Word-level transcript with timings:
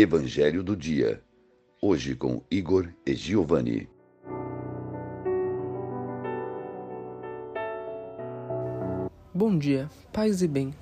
Evangelho 0.00 0.62
do 0.62 0.76
Dia. 0.76 1.20
Hoje 1.82 2.14
com 2.14 2.40
Igor 2.48 2.88
e 3.04 3.16
Giovanni. 3.16 3.90
Bom 9.34 9.58
dia, 9.58 9.90
paz 10.12 10.40
e 10.40 10.46
bem. 10.46 10.72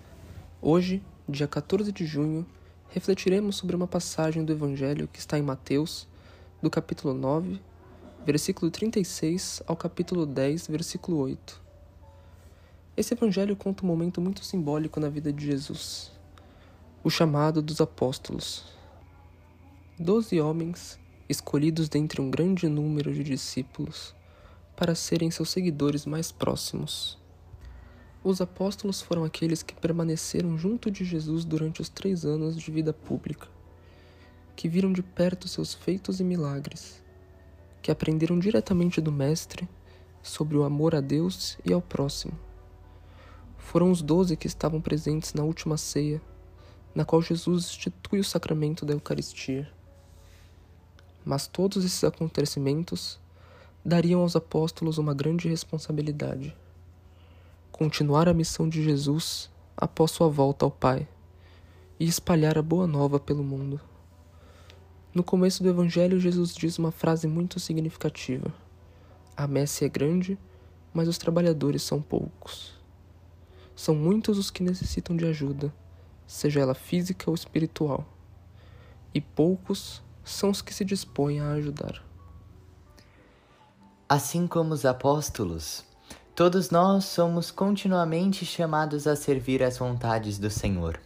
Hoje, 0.60 1.02
dia 1.26 1.48
14 1.48 1.90
de 1.92 2.04
junho, 2.04 2.44
refletiremos 2.90 3.56
sobre 3.56 3.74
uma 3.74 3.86
passagem 3.86 4.44
do 4.44 4.52
Evangelho 4.52 5.08
que 5.10 5.18
está 5.18 5.38
em 5.38 5.42
Mateus, 5.42 6.06
do 6.60 6.68
capítulo 6.68 7.14
9, 7.14 7.58
versículo 8.26 8.70
36 8.70 9.62
ao 9.66 9.76
capítulo 9.76 10.26
10, 10.26 10.66
versículo 10.66 11.16
8. 11.20 11.62
Esse 12.94 13.14
Evangelho 13.14 13.56
conta 13.56 13.82
um 13.82 13.86
momento 13.86 14.20
muito 14.20 14.44
simbólico 14.44 15.00
na 15.00 15.08
vida 15.08 15.32
de 15.32 15.46
Jesus, 15.46 16.12
o 17.02 17.08
chamado 17.08 17.62
dos 17.62 17.80
apóstolos. 17.80 18.76
Doze 19.98 20.38
homens, 20.42 21.00
escolhidos 21.26 21.88
dentre 21.88 22.20
um 22.20 22.30
grande 22.30 22.68
número 22.68 23.14
de 23.14 23.24
discípulos, 23.24 24.14
para 24.76 24.94
serem 24.94 25.30
seus 25.30 25.48
seguidores 25.48 26.04
mais 26.04 26.30
próximos. 26.30 27.18
Os 28.22 28.42
apóstolos 28.42 29.00
foram 29.00 29.24
aqueles 29.24 29.62
que 29.62 29.74
permaneceram 29.74 30.58
junto 30.58 30.90
de 30.90 31.02
Jesus 31.02 31.46
durante 31.46 31.80
os 31.80 31.88
três 31.88 32.26
anos 32.26 32.58
de 32.58 32.70
vida 32.70 32.92
pública, 32.92 33.48
que 34.54 34.68
viram 34.68 34.92
de 34.92 35.02
perto 35.02 35.48
seus 35.48 35.72
feitos 35.72 36.20
e 36.20 36.24
milagres, 36.24 37.02
que 37.80 37.90
aprenderam 37.90 38.38
diretamente 38.38 39.00
do 39.00 39.10
Mestre 39.10 39.66
sobre 40.22 40.58
o 40.58 40.64
amor 40.64 40.94
a 40.94 41.00
Deus 41.00 41.56
e 41.64 41.72
ao 41.72 41.80
próximo. 41.80 42.38
Foram 43.56 43.90
os 43.90 44.02
doze 44.02 44.36
que 44.36 44.46
estavam 44.46 44.78
presentes 44.78 45.32
na 45.32 45.42
última 45.42 45.78
ceia, 45.78 46.20
na 46.94 47.02
qual 47.02 47.22
Jesus 47.22 47.64
institui 47.70 48.20
o 48.20 48.24
sacramento 48.24 48.84
da 48.84 48.92
Eucaristia. 48.92 49.74
Mas 51.26 51.46
todos 51.46 51.84
esses 51.84 52.02
acontecimentos 52.02 53.20
dariam 53.84 54.22
aos 54.22 54.34
apóstolos 54.34 54.96
uma 54.96 55.12
grande 55.12 55.46
responsabilidade 55.46 56.56
continuar 57.76 58.26
a 58.26 58.32
missão 58.32 58.66
de 58.66 58.82
Jesus 58.82 59.50
após 59.76 60.10
sua 60.10 60.30
volta 60.30 60.64
ao 60.64 60.70
Pai 60.70 61.06
e 62.00 62.06
espalhar 62.06 62.56
a 62.56 62.62
boa 62.62 62.86
nova 62.86 63.20
pelo 63.20 63.44
mundo. 63.44 63.78
No 65.14 65.22
começo 65.22 65.62
do 65.62 65.68
Evangelho, 65.68 66.18
Jesus 66.18 66.54
diz 66.54 66.78
uma 66.78 66.90
frase 66.90 67.28
muito 67.28 67.60
significativa: 67.60 68.50
A 69.36 69.46
messe 69.46 69.84
é 69.84 69.90
grande, 69.90 70.38
mas 70.94 71.06
os 71.06 71.18
trabalhadores 71.18 71.82
são 71.82 72.00
poucos. 72.00 72.72
São 73.74 73.94
muitos 73.94 74.38
os 74.38 74.50
que 74.50 74.62
necessitam 74.62 75.14
de 75.14 75.26
ajuda, 75.26 75.70
seja 76.26 76.60
ela 76.60 76.74
física 76.74 77.28
ou 77.28 77.34
espiritual, 77.34 78.06
e 79.12 79.20
poucos 79.20 80.02
são 80.26 80.50
os 80.50 80.60
que 80.60 80.74
se 80.74 80.84
dispõem 80.84 81.40
a 81.40 81.52
ajudar. 81.52 82.02
Assim 84.08 84.46
como 84.46 84.74
os 84.74 84.84
apóstolos, 84.84 85.86
Todos 86.36 86.68
nós 86.68 87.06
somos 87.06 87.50
continuamente 87.50 88.44
chamados 88.44 89.06
a 89.06 89.16
servir 89.16 89.62
as 89.62 89.78
vontades 89.78 90.36
do 90.36 90.50
Senhor. 90.50 91.00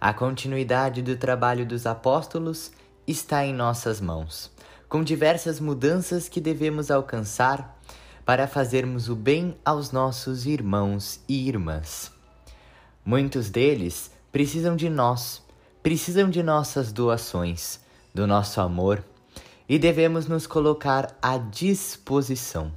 A 0.00 0.14
continuidade 0.14 1.02
do 1.02 1.14
trabalho 1.14 1.66
dos 1.66 1.84
apóstolos 1.84 2.72
está 3.06 3.44
em 3.44 3.52
nossas 3.52 4.00
mãos, 4.00 4.50
com 4.88 5.04
diversas 5.04 5.60
mudanças 5.60 6.26
que 6.26 6.40
devemos 6.40 6.90
alcançar 6.90 7.78
para 8.24 8.48
fazermos 8.48 9.10
o 9.10 9.14
bem 9.14 9.54
aos 9.62 9.92
nossos 9.92 10.46
irmãos 10.46 11.20
e 11.28 11.46
irmãs. 11.46 12.10
Muitos 13.04 13.50
deles 13.50 14.10
precisam 14.32 14.74
de 14.74 14.88
nós, 14.88 15.42
precisam 15.82 16.30
de 16.30 16.42
nossas 16.42 16.92
doações, 16.92 17.78
do 18.16 18.26
nosso 18.26 18.62
amor, 18.62 19.04
e 19.68 19.78
devemos 19.78 20.26
nos 20.26 20.46
colocar 20.46 21.14
à 21.20 21.36
disposição. 21.36 22.72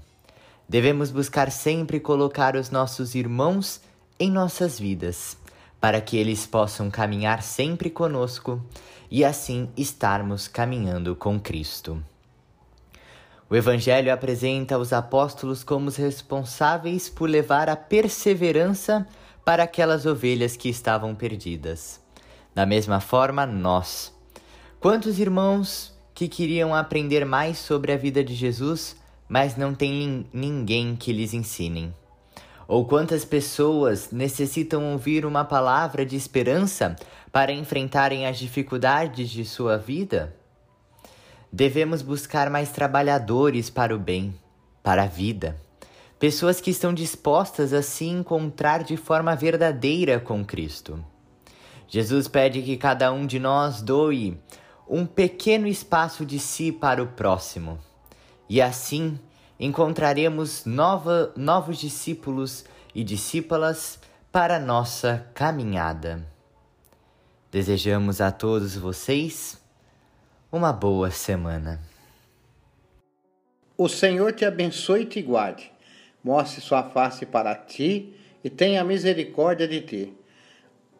Devemos 0.67 1.11
buscar 1.11 1.49
sempre 1.49 1.97
colocar 1.97 2.57
os 2.57 2.69
nossos 2.69 3.15
irmãos 3.15 3.79
em 4.19 4.29
nossas 4.29 4.77
vidas, 4.77 5.37
para 5.79 6.01
que 6.01 6.17
eles 6.17 6.45
possam 6.45 6.91
caminhar 6.91 7.41
sempre 7.41 7.89
conosco 7.89 8.61
e 9.09 9.23
assim 9.23 9.69
estarmos 9.77 10.49
caminhando 10.49 11.15
com 11.15 11.39
Cristo. 11.39 12.03
O 13.49 13.55
Evangelho 13.55 14.13
apresenta 14.13 14.77
os 14.77 14.91
apóstolos 14.91 15.63
como 15.63 15.87
os 15.87 15.95
responsáveis 15.95 17.07
por 17.07 17.29
levar 17.29 17.69
a 17.69 17.77
perseverança 17.77 19.07
para 19.45 19.63
aquelas 19.63 20.05
ovelhas 20.05 20.57
que 20.57 20.67
estavam 20.67 21.15
perdidas. 21.15 22.01
Da 22.53 22.65
mesma 22.65 22.99
forma, 22.99 23.45
nós. 23.45 24.18
Quantos 24.79 25.19
irmãos 25.19 25.93
que 26.13 26.29
queriam 26.29 26.73
aprender 26.73 27.25
mais 27.25 27.57
sobre 27.57 27.91
a 27.91 27.97
vida 27.97 28.23
de 28.23 28.33
Jesus 28.33 28.95
mas 29.27 29.57
não 29.57 29.75
tem 29.75 30.25
ninguém 30.31 30.95
que 30.95 31.11
lhes 31.11 31.33
ensinem? 31.33 31.93
Ou 32.65 32.85
quantas 32.85 33.25
pessoas 33.25 34.09
necessitam 34.09 34.93
ouvir 34.93 35.25
uma 35.25 35.43
palavra 35.43 36.05
de 36.05 36.15
esperança 36.15 36.95
para 37.29 37.51
enfrentarem 37.51 38.25
as 38.25 38.39
dificuldades 38.39 39.29
de 39.29 39.43
sua 39.43 39.77
vida? 39.77 40.33
Devemos 41.51 42.01
buscar 42.01 42.49
mais 42.49 42.71
trabalhadores 42.71 43.69
para 43.69 43.93
o 43.93 43.99
bem, 43.99 44.33
para 44.81 45.03
a 45.03 45.07
vida. 45.07 45.59
Pessoas 46.17 46.61
que 46.61 46.71
estão 46.71 46.93
dispostas 46.93 47.73
a 47.73 47.81
se 47.81 48.05
encontrar 48.05 48.85
de 48.85 48.95
forma 48.95 49.35
verdadeira 49.35 50.21
com 50.21 50.45
Cristo. 50.45 51.03
Jesus 51.85 52.29
pede 52.29 52.61
que 52.61 52.77
cada 52.77 53.11
um 53.11 53.25
de 53.25 53.39
nós 53.39 53.81
doe 53.81 54.39
um 54.89 55.05
pequeno 55.05 55.67
espaço 55.67 56.25
de 56.25 56.39
si 56.39 56.71
para 56.71 57.01
o 57.03 57.07
próximo 57.07 57.77
e 58.49 58.59
assim 58.59 59.19
encontraremos 59.59 60.65
nova, 60.65 61.31
novos 61.35 61.77
discípulos 61.77 62.65
e 62.95 63.03
discípulas 63.03 63.99
para 64.31 64.59
nossa 64.59 65.27
caminhada. 65.35 66.25
Desejamos 67.51 68.19
a 68.19 68.31
todos 68.31 68.75
vocês 68.75 69.61
uma 70.51 70.73
boa 70.73 71.11
semana. 71.11 71.79
O 73.77 73.87
Senhor 73.87 74.33
te 74.33 74.43
abençoe 74.43 75.03
e 75.03 75.05
te 75.05 75.21
guarde, 75.21 75.71
mostre 76.23 76.61
sua 76.61 76.83
face 76.83 77.25
para 77.25 77.55
ti 77.55 78.15
e 78.43 78.49
tenha 78.49 78.83
misericórdia 78.83 79.67
de 79.67 79.81
ti. 79.81 80.13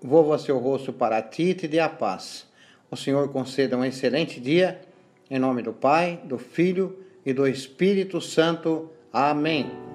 Volva 0.01 0.37
seu 0.37 0.57
rosto 0.59 0.93
para 0.93 1.21
ti 1.21 1.49
e 1.49 1.55
te 1.55 1.67
dê 1.67 1.79
a 1.79 1.89
paz. 1.89 2.48
O 2.91 2.95
Senhor 2.95 3.29
conceda 3.29 3.77
um 3.77 3.85
excelente 3.85 4.39
dia, 4.39 4.81
em 5.29 5.37
nome 5.37 5.61
do 5.61 5.73
Pai, 5.73 6.21
do 6.25 6.37
Filho 6.37 6.97
e 7.25 7.31
do 7.33 7.47
Espírito 7.47 8.19
Santo. 8.19 8.89
Amém. 9.13 9.88